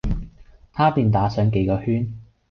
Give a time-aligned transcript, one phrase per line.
[0.73, 2.11] 他便打上幾個圈；